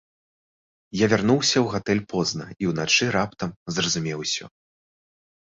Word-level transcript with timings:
Я 0.99 1.05
вярнуўся 1.11 1.53
ў 1.53 1.67
гатэль 1.73 2.01
позна, 2.15 2.47
і 2.65 2.71
ўначы 2.73 3.05
раптам 3.17 3.49
зразумеў 3.77 4.17
усё. 4.27 4.45